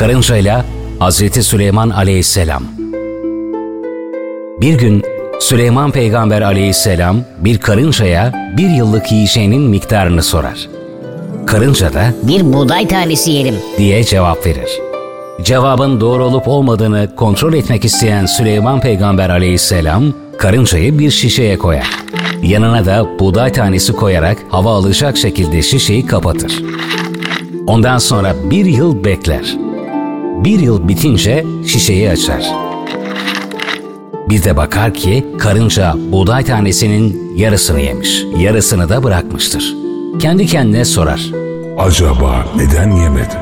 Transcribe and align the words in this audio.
Karıncayla 0.00 0.64
Hazreti 0.98 1.42
Süleyman 1.42 1.90
Aleyhisselam 1.90 2.62
Bir 4.60 4.74
gün 4.78 5.02
Süleyman 5.40 5.90
Peygamber 5.90 6.42
Aleyhisselam 6.42 7.16
bir 7.38 7.58
karıncaya 7.58 8.52
bir 8.56 8.68
yıllık 8.70 9.12
yiyeceğinin 9.12 9.62
miktarını 9.62 10.22
sorar. 10.22 10.68
Karınca 11.46 11.94
da 11.94 12.14
Bir 12.22 12.52
buğday 12.52 12.88
tanesi 12.88 13.30
yerim. 13.30 13.54
diye 13.78 14.04
cevap 14.04 14.46
verir. 14.46 14.70
Cevabın 15.42 16.00
doğru 16.00 16.24
olup 16.24 16.48
olmadığını 16.48 17.16
kontrol 17.16 17.54
etmek 17.54 17.84
isteyen 17.84 18.26
Süleyman 18.26 18.80
Peygamber 18.80 19.30
aleyhisselam 19.30 20.14
karıncayı 20.38 20.98
bir 20.98 21.10
şişeye 21.10 21.58
koyar. 21.58 21.90
Yanına 22.42 22.86
da 22.86 23.18
buğday 23.18 23.52
tanesi 23.52 23.92
koyarak 23.92 24.38
hava 24.50 24.74
alacak 24.74 25.16
şekilde 25.16 25.62
şişeyi 25.62 26.06
kapatır. 26.06 26.62
Ondan 27.66 27.98
sonra 27.98 28.34
bir 28.50 28.64
yıl 28.64 29.04
bekler. 29.04 29.69
Bir 30.44 30.58
yıl 30.60 30.88
bitince 30.88 31.44
şişeyi 31.66 32.10
açar. 32.10 32.42
Bir 34.28 34.44
de 34.44 34.56
bakar 34.56 34.94
ki 34.94 35.26
karınca 35.38 35.94
buğday 36.12 36.44
tanesinin 36.44 37.32
yarısını 37.36 37.80
yemiş, 37.80 38.22
yarısını 38.38 38.88
da 38.88 39.02
bırakmıştır. 39.02 39.74
Kendi 40.20 40.46
kendine 40.46 40.84
sorar. 40.84 41.20
Acaba 41.78 42.44
neden 42.56 42.90
yemedim? 42.90 43.38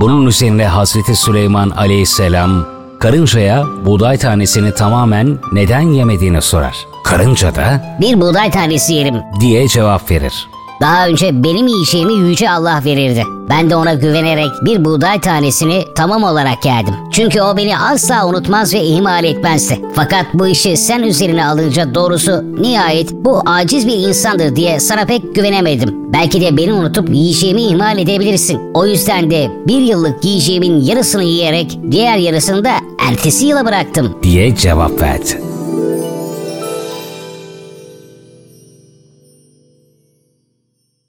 Bunun 0.00 0.26
üzerine 0.26 0.66
Hazreti 0.66 1.16
Süleyman 1.16 1.70
aleyhisselam 1.70 2.66
karıncaya 3.00 3.64
buğday 3.84 4.18
tanesini 4.18 4.74
tamamen 4.74 5.38
neden 5.52 5.80
yemediğini 5.80 6.42
sorar. 6.42 6.86
Karınca 7.04 7.54
da 7.54 7.96
Bir 8.00 8.20
buğday 8.20 8.50
tanesi 8.50 8.94
yerim. 8.94 9.14
diye 9.40 9.68
cevap 9.68 10.10
verir. 10.10 10.48
Daha 10.80 11.06
önce 11.06 11.44
benim 11.44 11.66
yiyeceğimi 11.66 12.12
Yüce 12.14 12.50
Allah 12.50 12.80
verirdi. 12.84 13.22
Ben 13.50 13.70
de 13.70 13.76
ona 13.76 13.94
güvenerek 13.94 14.50
bir 14.62 14.84
buğday 14.84 15.20
tanesini 15.20 15.84
tamam 15.96 16.22
olarak 16.22 16.64
yerdim. 16.66 16.94
Çünkü 17.12 17.40
o 17.42 17.56
beni 17.56 17.78
asla 17.78 18.26
unutmaz 18.26 18.74
ve 18.74 18.84
ihmal 18.84 19.24
etmezdi. 19.24 19.80
Fakat 19.94 20.26
bu 20.34 20.46
işi 20.46 20.76
sen 20.76 21.02
üzerine 21.02 21.46
alınca 21.46 21.94
doğrusu 21.94 22.44
nihayet 22.62 23.12
bu 23.12 23.42
aciz 23.46 23.86
bir 23.86 24.08
insandır 24.08 24.56
diye 24.56 24.80
sana 24.80 25.04
pek 25.04 25.34
güvenemedim. 25.34 26.12
Belki 26.12 26.40
de 26.40 26.56
beni 26.56 26.72
unutup 26.72 27.08
yiyeceğimi 27.14 27.62
ihmal 27.62 27.98
edebilirsin. 27.98 28.60
O 28.74 28.86
yüzden 28.86 29.30
de 29.30 29.50
bir 29.66 29.80
yıllık 29.80 30.24
yiyeceğimin 30.24 30.80
yarısını 30.80 31.24
yiyerek 31.24 31.78
diğer 31.90 32.16
yarısını 32.16 32.64
da 32.64 32.72
ertesi 33.10 33.46
yıla 33.46 33.66
bıraktım. 33.66 34.18
diye 34.22 34.56
cevap 34.56 35.02
verdi. 35.02 35.42